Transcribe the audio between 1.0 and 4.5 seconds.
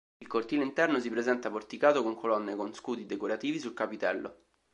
presenta porticato con colonne con scudi decorativi sul capitello.